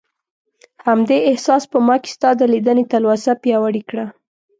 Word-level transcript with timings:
همدې 0.85 1.17
احساس 1.29 1.63
په 1.71 1.77
ما 1.87 1.95
کې 2.01 2.09
ستا 2.15 2.29
د 2.37 2.41
لیدنې 2.53 2.83
تلوسه 2.91 3.31
پیاوړې 3.43 3.81
کړه. 3.89 4.05